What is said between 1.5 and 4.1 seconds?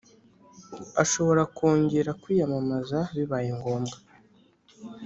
kongera kwiyamamaza bibaye ngombwa